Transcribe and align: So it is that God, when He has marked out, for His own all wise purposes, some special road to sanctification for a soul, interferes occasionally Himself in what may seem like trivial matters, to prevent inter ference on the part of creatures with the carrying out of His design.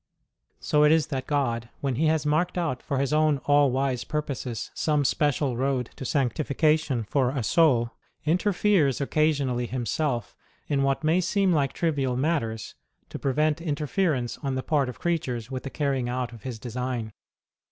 So 0.59 0.81
it 0.83 0.91
is 0.91 1.07
that 1.13 1.27
God, 1.27 1.69
when 1.79 1.93
He 1.93 2.07
has 2.07 2.25
marked 2.25 2.57
out, 2.57 2.81
for 2.81 2.97
His 2.97 3.13
own 3.13 3.37
all 3.45 3.69
wise 3.69 4.03
purposes, 4.03 4.71
some 4.73 5.05
special 5.05 5.55
road 5.55 5.91
to 5.95 6.05
sanctification 6.05 7.03
for 7.03 7.29
a 7.29 7.43
soul, 7.43 7.91
interferes 8.25 8.99
occasionally 8.99 9.67
Himself 9.67 10.35
in 10.67 10.81
what 10.81 11.03
may 11.03 11.21
seem 11.21 11.53
like 11.53 11.71
trivial 11.73 12.17
matters, 12.17 12.73
to 13.09 13.19
prevent 13.19 13.61
inter 13.61 13.85
ference 13.85 14.43
on 14.43 14.55
the 14.55 14.63
part 14.63 14.89
of 14.89 14.97
creatures 14.97 15.51
with 15.51 15.61
the 15.61 15.69
carrying 15.69 16.09
out 16.09 16.33
of 16.33 16.41
His 16.41 16.57
design. 16.57 17.13